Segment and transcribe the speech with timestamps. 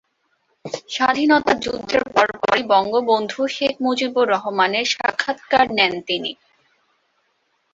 [0.89, 6.31] স্বাধীনতা যুদ্ধের পর পরই বঙ্গবন্ধু শেখ মুজিবুর রহমানের সাক্ষাৎকার নেন তিনি।